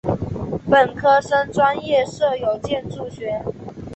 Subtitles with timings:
[0.67, 3.45] 本科生专业设有建筑学。